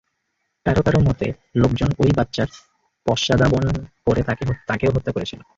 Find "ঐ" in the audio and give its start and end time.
1.99-2.05